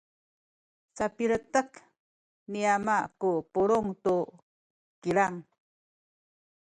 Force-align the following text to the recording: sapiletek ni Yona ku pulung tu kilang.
sapiletek 0.97 1.69
ni 2.51 2.59
Yona 2.67 2.97
ku 3.19 3.29
pulung 3.51 3.87
tu 4.03 4.17
kilang. 5.01 5.35